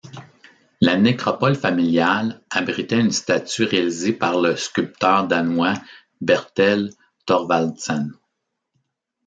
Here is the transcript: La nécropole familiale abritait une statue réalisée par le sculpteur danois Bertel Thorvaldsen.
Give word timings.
La 0.81 0.97
nécropole 0.97 1.53
familiale 1.53 2.41
abritait 2.49 2.99
une 2.99 3.11
statue 3.11 3.65
réalisée 3.65 4.13
par 4.13 4.41
le 4.41 4.55
sculpteur 4.55 5.27
danois 5.27 5.75
Bertel 6.21 6.89
Thorvaldsen. 7.27 8.11